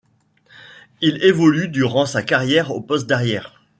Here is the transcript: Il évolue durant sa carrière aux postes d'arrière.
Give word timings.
Il 1.01 1.23
évolue 1.23 1.67
durant 1.67 2.07
sa 2.07 2.23
carrière 2.23 2.71
aux 2.71 2.81
postes 2.81 3.05
d'arrière. 3.05 3.61